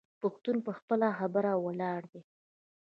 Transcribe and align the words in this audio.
پښتون 0.21 0.57
په 0.65 0.71
خپله 0.79 1.07
خبره 1.19 1.51
ولاړ 1.65 2.01
دی. 2.11 2.21